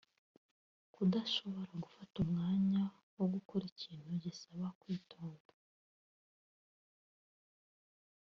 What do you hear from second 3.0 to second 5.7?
wo gukora ikintu gisaba kwitonda